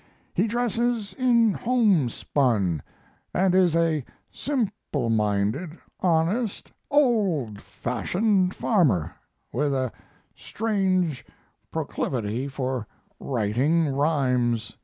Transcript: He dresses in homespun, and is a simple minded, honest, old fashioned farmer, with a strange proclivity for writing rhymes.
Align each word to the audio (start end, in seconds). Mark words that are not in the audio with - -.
He 0.33 0.47
dresses 0.47 1.13
in 1.13 1.51
homespun, 1.53 2.81
and 3.35 3.53
is 3.53 3.75
a 3.75 4.03
simple 4.31 5.11
minded, 5.11 5.77
honest, 5.99 6.71
old 6.89 7.61
fashioned 7.61 8.55
farmer, 8.55 9.13
with 9.53 9.75
a 9.75 9.91
strange 10.35 11.23
proclivity 11.71 12.47
for 12.47 12.87
writing 13.19 13.89
rhymes. 13.93 14.75